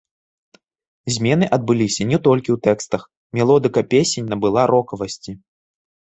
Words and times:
Змены 1.17 1.45
адбыліся 1.57 2.07
не 2.13 2.19
толькі 2.29 2.49
ў 2.57 2.63
тэкстах, 2.69 3.01
мелодыка 3.41 3.79
песень 3.93 4.29
набыла 4.35 4.67
рокавасці. 4.75 5.31